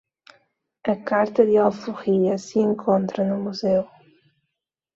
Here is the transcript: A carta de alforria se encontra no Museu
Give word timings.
A 0.93 0.95
carta 1.09 1.45
de 1.45 1.59
alforria 1.59 2.35
se 2.39 2.57
encontra 2.59 3.23
no 3.23 3.37
Museu 3.39 3.87